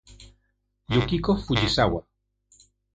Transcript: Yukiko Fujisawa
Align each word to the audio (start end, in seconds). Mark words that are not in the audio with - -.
Yukiko 0.93 1.29
Fujisawa 1.43 2.01